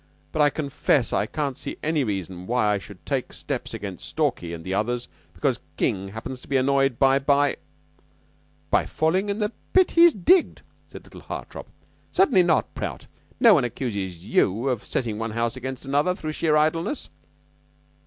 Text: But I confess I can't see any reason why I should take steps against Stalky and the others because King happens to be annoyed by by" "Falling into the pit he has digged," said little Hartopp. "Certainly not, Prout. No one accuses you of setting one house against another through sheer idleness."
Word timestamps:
But 0.31 0.41
I 0.41 0.49
confess 0.49 1.13
I 1.13 1.27
can't 1.27 1.55
see 1.59 1.77
any 1.83 2.03
reason 2.03 2.47
why 2.47 2.65
I 2.73 2.79
should 2.79 3.05
take 3.05 3.31
steps 3.33 3.71
against 3.71 4.07
Stalky 4.09 4.51
and 4.51 4.63
the 4.63 4.73
others 4.73 5.07
because 5.31 5.59
King 5.77 6.07
happens 6.07 6.41
to 6.41 6.47
be 6.47 6.57
annoyed 6.57 6.97
by 6.97 7.19
by" 7.19 7.57
"Falling 8.87 9.29
into 9.29 9.45
the 9.45 9.51
pit 9.73 9.91
he 9.91 10.05
has 10.05 10.15
digged," 10.15 10.63
said 10.87 11.03
little 11.03 11.21
Hartopp. 11.21 11.67
"Certainly 12.11 12.41
not, 12.41 12.73
Prout. 12.73 13.05
No 13.39 13.53
one 13.53 13.63
accuses 13.63 14.25
you 14.25 14.69
of 14.69 14.83
setting 14.83 15.19
one 15.19 15.33
house 15.37 15.55
against 15.55 15.85
another 15.85 16.15
through 16.15 16.31
sheer 16.31 16.55
idleness." 16.55 17.11